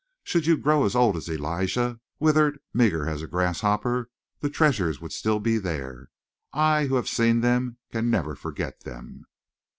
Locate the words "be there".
5.39-6.09